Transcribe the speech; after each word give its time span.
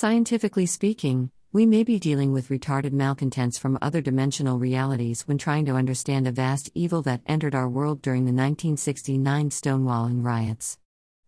Scientifically 0.00 0.64
speaking, 0.64 1.28
we 1.52 1.66
may 1.66 1.82
be 1.82 1.98
dealing 1.98 2.32
with 2.32 2.50
retarded 2.50 2.92
malcontents 2.92 3.58
from 3.58 3.76
other 3.82 4.00
dimensional 4.00 4.56
realities 4.56 5.22
when 5.22 5.36
trying 5.36 5.64
to 5.64 5.74
understand 5.74 6.24
a 6.24 6.30
vast 6.30 6.70
evil 6.72 7.02
that 7.02 7.20
entered 7.26 7.52
our 7.52 7.68
world 7.68 8.00
during 8.00 8.20
the 8.20 8.30
1969 8.30 9.50
Stonewalling 9.50 10.24
riots. 10.24 10.78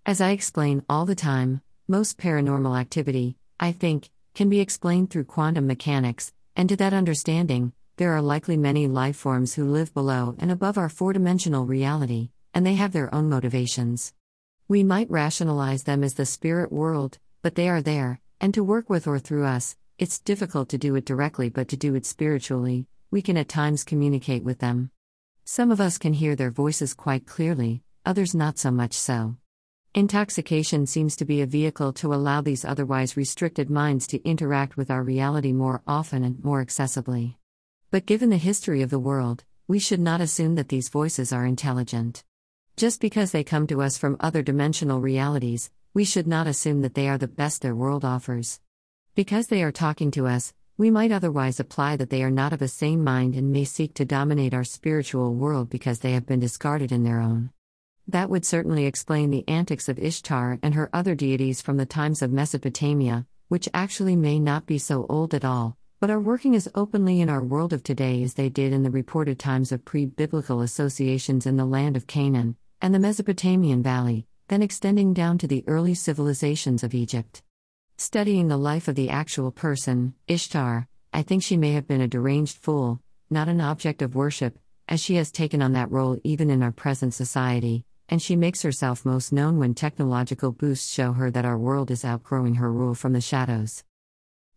As 0.06 0.20
I 0.20 0.30
explain 0.30 0.84
all 0.88 1.04
the 1.04 1.16
time, 1.16 1.62
most 1.88 2.16
paranormal 2.16 2.78
activity, 2.78 3.36
I 3.58 3.72
think, 3.72 4.08
can 4.36 4.48
be 4.48 4.60
explained 4.60 5.10
through 5.10 5.24
quantum 5.24 5.66
mechanics, 5.66 6.32
and 6.54 6.68
to 6.68 6.76
that 6.76 6.94
understanding, 6.94 7.72
there 7.96 8.12
are 8.12 8.22
likely 8.22 8.56
many 8.56 8.86
life 8.86 9.16
forms 9.16 9.54
who 9.54 9.64
live 9.64 9.92
below 9.92 10.36
and 10.38 10.52
above 10.52 10.78
our 10.78 10.88
four 10.88 11.12
dimensional 11.12 11.66
reality, 11.66 12.30
and 12.54 12.64
they 12.64 12.74
have 12.74 12.92
their 12.92 13.12
own 13.12 13.28
motivations. 13.28 14.14
We 14.68 14.84
might 14.84 15.10
rationalize 15.10 15.82
them 15.82 16.04
as 16.04 16.14
the 16.14 16.24
spirit 16.24 16.70
world, 16.70 17.18
but 17.42 17.56
they 17.56 17.68
are 17.68 17.82
there, 17.82 18.20
and 18.40 18.54
to 18.54 18.64
work 18.64 18.88
with 18.88 19.06
or 19.06 19.18
through 19.18 19.44
us, 19.44 19.76
it's 19.98 20.18
difficult 20.18 20.68
to 20.70 20.78
do 20.78 20.94
it 20.94 21.04
directly, 21.04 21.50
but 21.50 21.68
to 21.68 21.76
do 21.76 21.94
it 21.94 22.06
spiritually, 22.06 22.86
we 23.10 23.20
can 23.20 23.36
at 23.36 23.48
times 23.48 23.84
communicate 23.84 24.42
with 24.42 24.60
them. 24.60 24.90
Some 25.44 25.70
of 25.70 25.80
us 25.80 25.98
can 25.98 26.14
hear 26.14 26.34
their 26.34 26.50
voices 26.50 26.94
quite 26.94 27.26
clearly, 27.26 27.82
others 28.06 28.34
not 28.34 28.58
so 28.58 28.70
much 28.70 28.94
so. 28.94 29.36
Intoxication 29.94 30.86
seems 30.86 31.16
to 31.16 31.24
be 31.24 31.40
a 31.40 31.46
vehicle 31.46 31.92
to 31.94 32.14
allow 32.14 32.40
these 32.40 32.64
otherwise 32.64 33.16
restricted 33.16 33.68
minds 33.68 34.06
to 34.06 34.22
interact 34.22 34.76
with 34.76 34.90
our 34.90 35.02
reality 35.02 35.52
more 35.52 35.82
often 35.86 36.22
and 36.22 36.42
more 36.44 36.64
accessibly. 36.64 37.34
But 37.90 38.06
given 38.06 38.30
the 38.30 38.36
history 38.36 38.82
of 38.82 38.90
the 38.90 39.00
world, 39.00 39.44
we 39.66 39.80
should 39.80 40.00
not 40.00 40.20
assume 40.20 40.54
that 40.54 40.68
these 40.68 40.88
voices 40.88 41.32
are 41.32 41.44
intelligent. 41.44 42.22
Just 42.76 43.00
because 43.00 43.32
they 43.32 43.44
come 43.44 43.66
to 43.66 43.82
us 43.82 43.98
from 43.98 44.16
other 44.20 44.42
dimensional 44.42 45.00
realities, 45.00 45.70
we 45.92 46.04
should 46.04 46.26
not 46.26 46.46
assume 46.46 46.82
that 46.82 46.94
they 46.94 47.08
are 47.08 47.18
the 47.18 47.26
best 47.26 47.62
their 47.62 47.74
world 47.74 48.04
offers. 48.04 48.60
Because 49.16 49.48
they 49.48 49.60
are 49.62 49.72
talking 49.72 50.12
to 50.12 50.28
us, 50.28 50.54
we 50.78 50.88
might 50.88 51.10
otherwise 51.10 51.58
apply 51.58 51.96
that 51.96 52.10
they 52.10 52.22
are 52.22 52.30
not 52.30 52.52
of 52.52 52.62
a 52.62 52.68
sane 52.68 53.02
mind 53.02 53.34
and 53.34 53.50
may 53.50 53.64
seek 53.64 53.92
to 53.94 54.04
dominate 54.04 54.54
our 54.54 54.62
spiritual 54.62 55.34
world 55.34 55.68
because 55.68 55.98
they 55.98 56.12
have 56.12 56.26
been 56.26 56.38
discarded 56.38 56.92
in 56.92 57.02
their 57.02 57.20
own. 57.20 57.50
That 58.06 58.30
would 58.30 58.44
certainly 58.44 58.86
explain 58.86 59.30
the 59.30 59.46
antics 59.48 59.88
of 59.88 59.98
Ishtar 59.98 60.60
and 60.62 60.74
her 60.74 60.88
other 60.92 61.16
deities 61.16 61.60
from 61.60 61.76
the 61.76 61.86
times 61.86 62.22
of 62.22 62.32
Mesopotamia, 62.32 63.26
which 63.48 63.68
actually 63.74 64.14
may 64.14 64.38
not 64.38 64.66
be 64.66 64.78
so 64.78 65.06
old 65.08 65.34
at 65.34 65.44
all, 65.44 65.76
but 65.98 66.08
are 66.08 66.20
working 66.20 66.54
as 66.54 66.68
openly 66.74 67.20
in 67.20 67.28
our 67.28 67.42
world 67.42 67.72
of 67.72 67.82
today 67.82 68.22
as 68.22 68.34
they 68.34 68.48
did 68.48 68.72
in 68.72 68.84
the 68.84 68.90
reported 68.92 69.40
times 69.40 69.72
of 69.72 69.84
pre 69.84 70.06
biblical 70.06 70.60
associations 70.60 71.46
in 71.46 71.56
the 71.56 71.64
land 71.64 71.96
of 71.96 72.06
Canaan 72.06 72.56
and 72.80 72.94
the 72.94 73.00
Mesopotamian 73.00 73.82
Valley, 73.82 74.26
then 74.50 74.62
extending 74.62 75.14
down 75.14 75.38
to 75.38 75.46
the 75.46 75.62
early 75.68 75.94
civilizations 75.94 76.82
of 76.82 76.92
Egypt. 76.92 77.40
Studying 77.96 78.48
the 78.48 78.56
life 78.56 78.88
of 78.88 78.96
the 78.96 79.08
actual 79.08 79.52
person, 79.52 80.12
Ishtar, 80.26 80.88
I 81.12 81.22
think 81.22 81.44
she 81.44 81.56
may 81.56 81.70
have 81.74 81.86
been 81.86 82.00
a 82.00 82.08
deranged 82.08 82.56
fool, 82.56 83.00
not 83.30 83.48
an 83.48 83.60
object 83.60 84.02
of 84.02 84.16
worship, 84.16 84.58
as 84.88 85.00
she 85.00 85.14
has 85.14 85.30
taken 85.30 85.62
on 85.62 85.74
that 85.74 85.92
role 85.92 86.18
even 86.24 86.50
in 86.50 86.64
our 86.64 86.72
present 86.72 87.14
society, 87.14 87.84
and 88.08 88.20
she 88.20 88.34
makes 88.34 88.62
herself 88.62 89.04
most 89.04 89.32
known 89.32 89.60
when 89.60 89.72
technological 89.72 90.50
boosts 90.50 90.92
show 90.92 91.12
her 91.12 91.30
that 91.30 91.44
our 91.44 91.56
world 91.56 91.88
is 91.88 92.04
outgrowing 92.04 92.56
her 92.56 92.72
rule 92.72 92.96
from 92.96 93.12
the 93.12 93.20
shadows. 93.20 93.84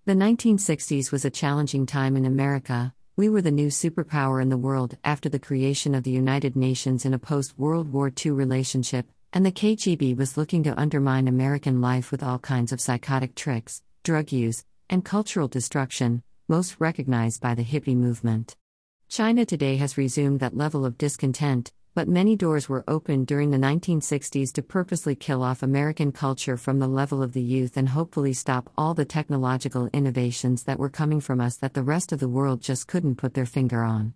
The 0.06 0.14
1960s 0.16 1.12
was 1.12 1.24
a 1.24 1.30
challenging 1.30 1.86
time 1.86 2.18
in 2.18 2.26
America. 2.26 2.96
We 3.16 3.30
were 3.30 3.44
the 3.44 3.52
new 3.52 3.68
superpower 3.68 4.42
in 4.42 4.50
the 4.50 4.58
world 4.58 4.98
after 5.04 5.30
the 5.30 5.38
creation 5.38 5.94
of 5.94 6.02
the 6.02 6.10
United 6.10 6.56
Nations 6.56 7.06
in 7.06 7.14
a 7.14 7.20
post 7.20 7.60
World 7.60 7.94
War 7.94 8.12
II 8.26 8.32
relationship, 8.32 9.06
and 9.34 9.44
the 9.44 9.52
KGB 9.52 10.16
was 10.16 10.38
looking 10.38 10.62
to 10.64 10.80
undermine 10.80 11.28
American 11.28 11.82
life 11.82 12.12
with 12.12 12.22
all 12.22 12.38
kinds 12.38 12.72
of 12.72 12.80
psychotic 12.80 13.34
tricks, 13.34 13.82
drug 14.04 14.32
use, 14.32 14.64
and 14.92 15.04
cultural 15.04 15.48
destruction, 15.48 16.22
most 16.48 16.76
recognized 16.80 17.42
by 17.42 17.56
the 17.56 17.64
hippie 17.64 17.98
movement. 17.98 18.56
China 19.10 19.44
today 19.44 19.78
has 19.78 19.98
resumed 19.98 20.40
that 20.40 20.56
level 20.56 20.86
of 20.86 21.00
discontent, 21.00 21.72
but 21.96 22.08
many 22.08 22.36
doors 22.36 22.70
were 22.70 22.84
opened 22.88 23.26
during 23.26 23.50
the 23.50 23.58
1960s 23.58 24.54
to 24.54 24.62
purposely 24.62 25.16
kill 25.16 25.42
off 25.42 25.64
American 25.64 26.12
culture 26.12 26.58
from 26.58 26.78
the 26.78 26.88
level 26.88 27.24
of 27.24 27.34
the 27.34 27.42
youth 27.42 27.76
and 27.76 27.90
hopefully 27.90 28.34
stop 28.34 28.72
all 28.78 28.94
the 28.94 29.06
technological 29.06 29.90
innovations 29.94 30.64
that 30.64 30.78
were 30.78 30.90
coming 30.90 31.20
from 31.20 31.42
us 31.42 31.58
that 31.58 31.74
the 31.74 31.82
rest 31.82 32.12
of 32.12 32.20
the 32.20 32.28
world 32.28 32.62
just 32.62 32.88
couldn't 32.88 33.16
put 33.16 33.34
their 33.34 33.48
finger 33.48 33.84
on. 33.84 34.14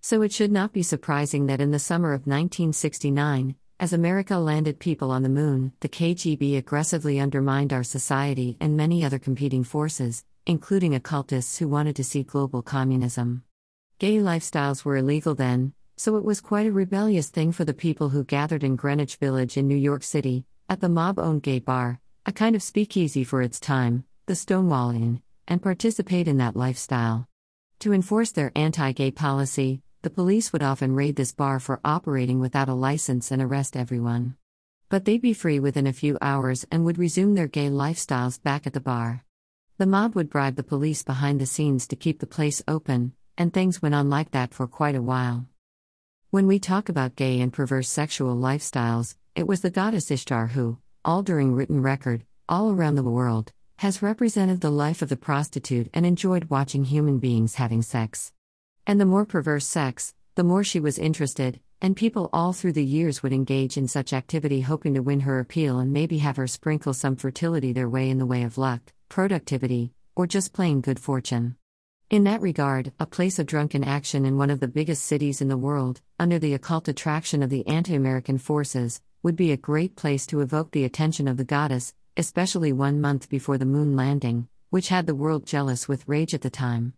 So 0.00 0.22
it 0.22 0.32
should 0.32 0.52
not 0.52 0.72
be 0.72 0.82
surprising 0.82 1.46
that 1.46 1.60
in 1.60 1.70
the 1.70 1.78
summer 1.78 2.12
of 2.12 2.26
1969, 2.26 3.54
as 3.78 3.92
America 3.92 4.38
landed 4.38 4.78
people 4.78 5.10
on 5.10 5.22
the 5.22 5.28
moon, 5.28 5.70
the 5.80 5.88
KGB 5.88 6.56
aggressively 6.56 7.20
undermined 7.20 7.74
our 7.74 7.84
society 7.84 8.56
and 8.58 8.74
many 8.74 9.04
other 9.04 9.18
competing 9.18 9.64
forces, 9.64 10.24
including 10.46 10.94
occultists 10.94 11.58
who 11.58 11.68
wanted 11.68 11.94
to 11.96 12.04
see 12.04 12.22
global 12.22 12.62
communism. 12.62 13.42
Gay 13.98 14.16
lifestyles 14.16 14.82
were 14.82 14.96
illegal 14.96 15.34
then, 15.34 15.74
so 15.98 16.16
it 16.16 16.24
was 16.24 16.40
quite 16.40 16.66
a 16.66 16.72
rebellious 16.72 17.28
thing 17.28 17.52
for 17.52 17.66
the 17.66 17.74
people 17.74 18.08
who 18.08 18.24
gathered 18.24 18.64
in 18.64 18.76
Greenwich 18.76 19.16
Village 19.16 19.58
in 19.58 19.68
New 19.68 19.76
York 19.76 20.02
City, 20.02 20.46
at 20.70 20.80
the 20.80 20.88
mob 20.88 21.18
owned 21.18 21.42
gay 21.42 21.58
bar, 21.58 22.00
a 22.24 22.32
kind 22.32 22.56
of 22.56 22.62
speakeasy 22.62 23.24
for 23.24 23.42
its 23.42 23.60
time, 23.60 24.04
the 24.24 24.34
Stonewall 24.34 24.90
Inn, 24.90 25.20
and 25.46 25.62
participate 25.62 26.28
in 26.28 26.38
that 26.38 26.56
lifestyle. 26.56 27.28
To 27.80 27.92
enforce 27.92 28.32
their 28.32 28.52
anti 28.56 28.92
gay 28.92 29.10
policy, 29.10 29.82
the 30.06 30.10
police 30.10 30.52
would 30.52 30.62
often 30.62 30.94
raid 30.94 31.16
this 31.16 31.32
bar 31.32 31.58
for 31.58 31.80
operating 31.84 32.38
without 32.38 32.68
a 32.68 32.74
license 32.74 33.32
and 33.32 33.42
arrest 33.42 33.76
everyone. 33.76 34.36
But 34.88 35.04
they'd 35.04 35.20
be 35.20 35.32
free 35.32 35.58
within 35.58 35.88
a 35.88 35.92
few 35.92 36.16
hours 36.20 36.64
and 36.70 36.84
would 36.84 36.96
resume 36.96 37.34
their 37.34 37.48
gay 37.48 37.66
lifestyles 37.66 38.40
back 38.40 38.68
at 38.68 38.72
the 38.72 38.78
bar. 38.78 39.24
The 39.78 39.86
mob 39.86 40.14
would 40.14 40.30
bribe 40.30 40.54
the 40.54 40.62
police 40.62 41.02
behind 41.02 41.40
the 41.40 41.44
scenes 41.44 41.88
to 41.88 41.96
keep 41.96 42.20
the 42.20 42.26
place 42.28 42.62
open, 42.68 43.14
and 43.36 43.52
things 43.52 43.82
went 43.82 43.96
on 43.96 44.08
like 44.08 44.30
that 44.30 44.54
for 44.54 44.68
quite 44.68 44.94
a 44.94 45.02
while. 45.02 45.48
When 46.30 46.46
we 46.46 46.60
talk 46.60 46.88
about 46.88 47.16
gay 47.16 47.40
and 47.40 47.52
perverse 47.52 47.88
sexual 47.88 48.36
lifestyles, 48.36 49.16
it 49.34 49.48
was 49.48 49.62
the 49.62 49.70
goddess 49.70 50.08
Ishtar 50.12 50.46
who, 50.46 50.78
all 51.04 51.24
during 51.24 51.52
written 51.52 51.82
record, 51.82 52.24
all 52.48 52.70
around 52.70 52.94
the 52.94 53.02
world, 53.02 53.50
has 53.78 54.02
represented 54.02 54.60
the 54.60 54.70
life 54.70 55.02
of 55.02 55.08
the 55.08 55.16
prostitute 55.16 55.90
and 55.92 56.06
enjoyed 56.06 56.44
watching 56.44 56.84
human 56.84 57.18
beings 57.18 57.56
having 57.56 57.82
sex. 57.82 58.32
And 58.88 59.00
the 59.00 59.04
more 59.04 59.24
perverse 59.24 59.66
sex, 59.66 60.14
the 60.36 60.44
more 60.44 60.62
she 60.62 60.78
was 60.78 60.96
interested, 60.96 61.58
and 61.82 61.96
people 61.96 62.30
all 62.32 62.52
through 62.52 62.74
the 62.74 62.84
years 62.84 63.20
would 63.20 63.32
engage 63.32 63.76
in 63.76 63.88
such 63.88 64.12
activity 64.12 64.60
hoping 64.60 64.94
to 64.94 65.02
win 65.02 65.20
her 65.20 65.40
appeal 65.40 65.80
and 65.80 65.92
maybe 65.92 66.18
have 66.18 66.36
her 66.36 66.46
sprinkle 66.46 66.94
some 66.94 67.16
fertility 67.16 67.72
their 67.72 67.88
way 67.88 68.08
in 68.08 68.18
the 68.18 68.26
way 68.26 68.44
of 68.44 68.58
luck, 68.58 68.92
productivity, 69.08 69.92
or 70.14 70.26
just 70.26 70.52
plain 70.52 70.80
good 70.80 71.00
fortune. 71.00 71.56
In 72.10 72.22
that 72.24 72.40
regard, 72.40 72.92
a 73.00 73.06
place 73.06 73.40
of 73.40 73.46
drunken 73.46 73.82
action 73.82 74.24
in 74.24 74.38
one 74.38 74.50
of 74.50 74.60
the 74.60 74.68
biggest 74.68 75.02
cities 75.02 75.40
in 75.40 75.48
the 75.48 75.56
world, 75.56 76.00
under 76.20 76.38
the 76.38 76.54
occult 76.54 76.86
attraction 76.86 77.42
of 77.42 77.50
the 77.50 77.66
anti 77.66 77.96
American 77.96 78.38
forces, 78.38 79.02
would 79.24 79.34
be 79.34 79.50
a 79.50 79.56
great 79.56 79.96
place 79.96 80.24
to 80.26 80.40
evoke 80.40 80.70
the 80.70 80.84
attention 80.84 81.26
of 81.26 81.36
the 81.36 81.44
goddess, 81.44 81.92
especially 82.16 82.72
one 82.72 83.00
month 83.00 83.28
before 83.28 83.58
the 83.58 83.66
moon 83.66 83.96
landing, 83.96 84.46
which 84.70 84.90
had 84.90 85.06
the 85.06 85.14
world 85.16 85.44
jealous 85.44 85.88
with 85.88 86.06
rage 86.06 86.32
at 86.34 86.42
the 86.42 86.50
time. 86.50 86.92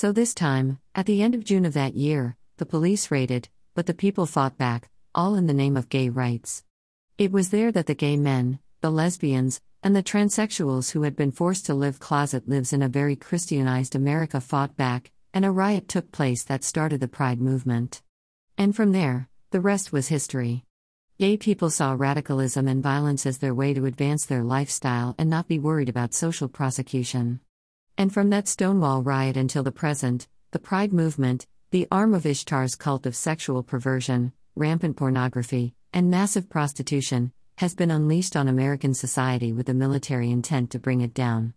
So 0.00 0.12
this 0.12 0.32
time, 0.32 0.78
at 0.94 1.06
the 1.06 1.22
end 1.24 1.34
of 1.34 1.42
June 1.42 1.64
of 1.64 1.72
that 1.72 1.96
year, 1.96 2.36
the 2.58 2.64
police 2.64 3.10
raided, 3.10 3.48
but 3.74 3.86
the 3.86 3.92
people 3.92 4.26
fought 4.26 4.56
back, 4.56 4.90
all 5.12 5.34
in 5.34 5.48
the 5.48 5.52
name 5.52 5.76
of 5.76 5.88
gay 5.88 6.08
rights. 6.08 6.62
It 7.18 7.32
was 7.32 7.50
there 7.50 7.72
that 7.72 7.86
the 7.86 7.96
gay 7.96 8.16
men, 8.16 8.60
the 8.80 8.92
lesbians, 8.92 9.60
and 9.82 9.96
the 9.96 10.02
transsexuals 10.04 10.92
who 10.92 11.02
had 11.02 11.16
been 11.16 11.32
forced 11.32 11.66
to 11.66 11.74
live 11.74 11.98
closet 11.98 12.48
lives 12.48 12.72
in 12.72 12.80
a 12.80 12.88
very 12.88 13.16
Christianized 13.16 13.96
America 13.96 14.40
fought 14.40 14.76
back, 14.76 15.10
and 15.34 15.44
a 15.44 15.50
riot 15.50 15.88
took 15.88 16.12
place 16.12 16.44
that 16.44 16.62
started 16.62 17.00
the 17.00 17.08
Pride 17.08 17.40
movement. 17.40 18.00
And 18.56 18.76
from 18.76 18.92
there, 18.92 19.28
the 19.50 19.60
rest 19.60 19.92
was 19.92 20.06
history. 20.06 20.64
Gay 21.18 21.36
people 21.36 21.70
saw 21.70 21.96
radicalism 21.98 22.68
and 22.68 22.84
violence 22.84 23.26
as 23.26 23.38
their 23.38 23.52
way 23.52 23.74
to 23.74 23.86
advance 23.86 24.26
their 24.26 24.44
lifestyle 24.44 25.16
and 25.18 25.28
not 25.28 25.48
be 25.48 25.58
worried 25.58 25.88
about 25.88 26.14
social 26.14 26.46
prosecution. 26.46 27.40
And 27.98 28.12
from 28.12 28.30
that 28.30 28.46
Stonewall 28.46 29.02
riot 29.02 29.36
until 29.36 29.64
the 29.64 29.72
present, 29.72 30.28
the 30.52 30.60
Pride 30.60 30.92
movement, 30.92 31.48
the 31.72 31.88
arm 31.90 32.14
of 32.14 32.24
Ishtar's 32.24 32.76
cult 32.76 33.06
of 33.06 33.16
sexual 33.16 33.64
perversion, 33.64 34.32
rampant 34.54 34.96
pornography, 34.96 35.74
and 35.92 36.08
massive 36.08 36.48
prostitution, 36.48 37.32
has 37.56 37.74
been 37.74 37.90
unleashed 37.90 38.36
on 38.36 38.46
American 38.46 38.94
society 38.94 39.52
with 39.52 39.66
the 39.66 39.74
military 39.74 40.30
intent 40.30 40.70
to 40.70 40.78
bring 40.78 41.00
it 41.00 41.12
down. 41.12 41.54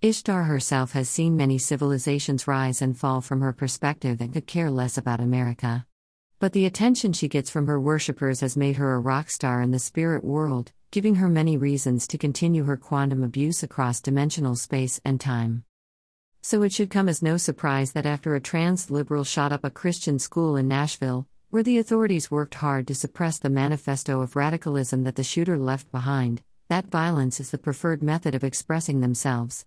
Ishtar 0.00 0.44
herself 0.44 0.92
has 0.92 1.08
seen 1.08 1.36
many 1.36 1.58
civilizations 1.58 2.46
rise 2.46 2.80
and 2.80 2.96
fall 2.96 3.20
from 3.20 3.40
her 3.40 3.52
perspective 3.52 4.20
and 4.20 4.32
could 4.32 4.46
care 4.46 4.70
less 4.70 4.96
about 4.96 5.20
America. 5.20 5.86
But 6.38 6.52
the 6.52 6.66
attention 6.66 7.12
she 7.12 7.26
gets 7.26 7.50
from 7.50 7.66
her 7.66 7.80
worshippers 7.80 8.42
has 8.42 8.56
made 8.56 8.76
her 8.76 8.94
a 8.94 9.00
rock 9.00 9.28
star 9.28 9.60
in 9.60 9.72
the 9.72 9.80
spirit 9.80 10.22
world, 10.22 10.70
giving 10.92 11.16
her 11.16 11.28
many 11.28 11.56
reasons 11.56 12.06
to 12.06 12.16
continue 12.16 12.62
her 12.62 12.76
quantum 12.76 13.24
abuse 13.24 13.64
across 13.64 14.00
dimensional 14.00 14.54
space 14.54 15.00
and 15.04 15.20
time. 15.20 15.64
So 16.42 16.62
it 16.62 16.72
should 16.72 16.88
come 16.88 17.08
as 17.08 17.22
no 17.22 17.36
surprise 17.36 17.92
that 17.92 18.06
after 18.06 18.34
a 18.34 18.40
trans 18.40 18.90
liberal 18.90 19.24
shot 19.24 19.52
up 19.52 19.62
a 19.62 19.70
Christian 19.70 20.18
school 20.18 20.56
in 20.56 20.68
Nashville, 20.68 21.26
where 21.50 21.62
the 21.62 21.78
authorities 21.78 22.30
worked 22.30 22.54
hard 22.54 22.86
to 22.86 22.94
suppress 22.94 23.38
the 23.38 23.50
manifesto 23.50 24.22
of 24.22 24.36
radicalism 24.36 25.04
that 25.04 25.16
the 25.16 25.22
shooter 25.22 25.58
left 25.58 25.92
behind, 25.92 26.42
that 26.68 26.86
violence 26.86 27.40
is 27.40 27.50
the 27.50 27.58
preferred 27.58 28.02
method 28.02 28.34
of 28.34 28.42
expressing 28.42 29.00
themselves. 29.00 29.66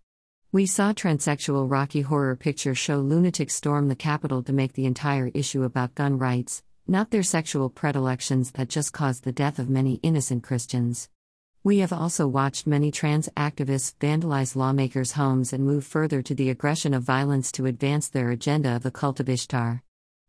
We 0.52 0.66
saw 0.66 0.94
transsexual 0.94 1.70
Rocky 1.70 2.02
Horror 2.02 2.36
Picture 2.36 2.74
Show 2.74 3.02
lunatics 3.02 3.54
storm 3.54 3.88
the 3.88 3.96
Capitol 3.96 4.42
to 4.44 4.54
make 4.54 4.74
the 4.74 4.86
entire 4.86 5.30
issue 5.34 5.64
about 5.64 5.96
gun 5.96 6.18
rights, 6.18 6.64
not 6.88 7.12
their 7.12 7.24
sexual 7.24 7.70
predilections 7.70 8.52
that 8.52 8.70
just 8.70 8.94
caused 8.94 9.24
the 9.24 9.32
death 9.32 9.60
of 9.60 9.70
many 9.70 9.96
innocent 10.04 10.44
Christians. 10.44 11.10
We 11.66 11.78
have 11.78 11.94
also 11.94 12.28
watched 12.28 12.68
many 12.68 12.92
trans 12.92 13.30
activists 13.38 13.96
vandalize 13.98 14.58
lawmakers' 14.58 15.14
homes 15.14 15.54
and 15.54 15.64
move 15.66 15.86
further 15.86 16.22
to 16.22 16.36
the 16.36 16.50
aggression 16.50 16.94
of 16.94 17.04
violence 17.04 17.54
to 17.54 17.68
advance 17.68 18.10
their 18.10 18.32
agenda 18.32 18.76
of 18.76 18.84
the 18.84 18.92
cult 18.92 19.22
of 19.22 19.30
Ishtar. 19.30 19.82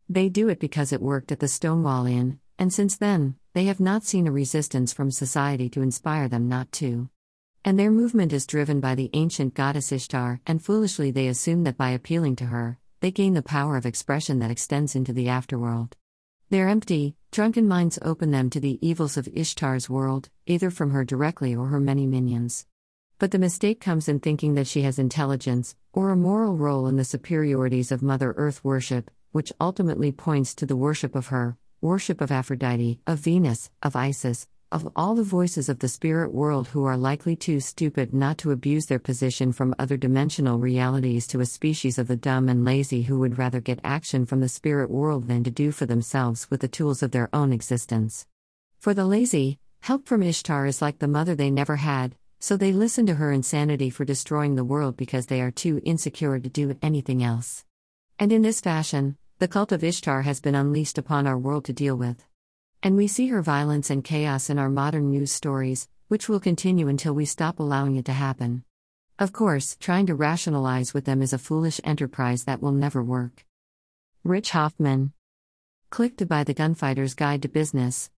They 0.07 0.29
do 0.29 0.47
it 0.47 0.61
because 0.61 0.93
it 0.93 1.01
worked 1.01 1.33
at 1.33 1.41
the 1.41 1.49
Stonewall 1.49 2.05
Inn, 2.05 2.39
and 2.57 2.71
since 2.71 2.95
then, 2.95 3.35
they 3.51 3.65
have 3.65 3.81
not 3.81 4.05
seen 4.05 4.27
a 4.27 4.31
resistance 4.31 4.93
from 4.93 5.11
society 5.11 5.67
to 5.71 5.81
inspire 5.81 6.29
them 6.29 6.47
not 6.47 6.71
to. 6.73 7.09
And 7.65 7.77
their 7.77 7.91
movement 7.91 8.31
is 8.31 8.47
driven 8.47 8.79
by 8.79 8.95
the 8.95 9.09
ancient 9.11 9.55
goddess 9.55 9.91
Ishtar, 9.91 10.39
and 10.47 10.63
foolishly 10.63 11.11
they 11.11 11.27
assume 11.27 11.65
that 11.65 11.75
by 11.75 11.89
appealing 11.89 12.37
to 12.37 12.45
her, 12.45 12.79
they 13.01 13.11
gain 13.11 13.33
the 13.33 13.41
power 13.41 13.75
of 13.75 13.85
expression 13.85 14.39
that 14.39 14.51
extends 14.51 14.95
into 14.95 15.11
the 15.11 15.25
afterworld. 15.25 15.91
Their 16.49 16.69
empty, 16.69 17.17
drunken 17.35 17.67
minds 17.67 17.99
open 18.01 18.31
them 18.31 18.49
to 18.49 18.61
the 18.61 18.79
evils 18.79 19.17
of 19.17 19.27
Ishtar's 19.33 19.89
world, 19.89 20.29
either 20.45 20.69
from 20.69 20.91
her 20.91 21.03
directly 21.03 21.53
or 21.53 21.67
her 21.67 21.81
many 21.81 22.07
minions. 22.07 22.65
But 23.19 23.31
the 23.31 23.37
mistake 23.37 23.81
comes 23.81 24.07
in 24.07 24.21
thinking 24.21 24.55
that 24.55 24.67
she 24.67 24.83
has 24.83 24.97
intelligence, 24.97 25.75
or 25.91 26.11
a 26.11 26.15
moral 26.15 26.55
role 26.55 26.87
in 26.87 26.95
the 26.95 27.03
superiorities 27.03 27.91
of 27.91 28.01
Mother 28.01 28.33
Earth 28.37 28.63
worship, 28.63 29.11
which 29.33 29.51
ultimately 29.59 30.13
points 30.13 30.55
to 30.55 30.65
the 30.65 30.77
worship 30.77 31.13
of 31.13 31.27
her, 31.27 31.57
worship 31.81 32.21
of 32.21 32.31
Aphrodite, 32.31 33.01
of 33.05 33.19
Venus, 33.19 33.69
of 33.83 33.97
Isis, 33.97 34.47
of 34.71 34.91
all 34.95 35.15
the 35.15 35.23
voices 35.23 35.69
of 35.69 35.79
the 35.79 35.87
spirit 35.87 36.33
world 36.33 36.67
who 36.67 36.85
are 36.85 36.97
likely 36.97 37.35
too 37.35 37.59
stupid 37.59 38.13
not 38.13 38.37
to 38.39 38.51
abuse 38.51 38.87
their 38.87 38.99
position 38.99 39.51
from 39.51 39.75
other 39.77 39.95
dimensional 39.95 40.57
realities 40.57 41.27
to 41.27 41.39
a 41.39 41.45
species 41.45 41.99
of 41.99 42.07
the 42.07 42.15
dumb 42.15 42.49
and 42.49 42.65
lazy 42.65 43.03
who 43.03 43.19
would 43.19 43.37
rather 43.37 43.61
get 43.61 43.79
action 43.83 44.25
from 44.25 44.41
the 44.41 44.49
spirit 44.49 44.89
world 44.89 45.27
than 45.27 45.43
to 45.43 45.51
do 45.51 45.71
for 45.71 45.85
themselves 45.85 46.49
with 46.49 46.61
the 46.61 46.67
tools 46.67 47.03
of 47.03 47.11
their 47.11 47.29
own 47.31 47.53
existence. 47.53 48.25
For 48.79 48.93
the 48.93 49.05
lazy, 49.05 49.59
help 49.81 50.07
from 50.07 50.23
Ishtar 50.23 50.65
is 50.65 50.81
like 50.81 50.99
the 50.99 51.07
mother 51.07 51.35
they 51.35 51.51
never 51.51 51.75
had, 51.75 52.15
so 52.39 52.57
they 52.57 52.73
listen 52.73 53.05
to 53.05 53.15
her 53.15 53.31
insanity 53.31 53.89
for 53.89 54.05
destroying 54.05 54.55
the 54.55 54.63
world 54.63 54.97
because 54.97 55.27
they 55.27 55.41
are 55.41 55.51
too 55.51 55.79
insecure 55.83 56.39
to 56.39 56.49
do 56.49 56.77
anything 56.81 57.23
else. 57.23 57.63
And 58.19 58.31
in 58.31 58.41
this 58.41 58.61
fashion, 58.61 59.17
the 59.39 59.47
cult 59.47 59.71
of 59.71 59.83
Ishtar 59.83 60.23
has 60.23 60.39
been 60.39 60.55
unleashed 60.55 60.97
upon 60.97 61.27
our 61.27 61.37
world 61.37 61.65
to 61.65 61.73
deal 61.73 61.95
with. 61.95 62.25
And 62.85 62.95
we 62.95 63.07
see 63.07 63.29
her 63.29 63.41
violence 63.41 63.89
and 63.89 64.03
chaos 64.03 64.47
in 64.47 64.59
our 64.59 64.69
modern 64.69 65.09
news 65.09 65.31
stories, 65.31 65.89
which 66.07 66.29
will 66.29 66.39
continue 66.39 66.87
until 66.87 67.15
we 67.15 67.25
stop 67.25 67.59
allowing 67.59 67.95
it 67.95 68.05
to 68.05 68.11
happen. 68.11 68.63
Of 69.17 69.33
course, 69.33 69.75
trying 69.79 70.05
to 70.05 70.13
rationalize 70.13 70.93
with 70.93 71.05
them 71.05 71.23
is 71.23 71.33
a 71.33 71.39
foolish 71.39 71.81
enterprise 71.83 72.43
that 72.43 72.61
will 72.61 72.73
never 72.73 73.01
work. 73.01 73.43
Rich 74.23 74.51
Hoffman. 74.51 75.13
Click 75.89 76.15
to 76.17 76.27
buy 76.27 76.43
the 76.43 76.53
Gunfighter's 76.53 77.15
Guide 77.15 77.41
to 77.41 77.47
Business. 77.47 78.11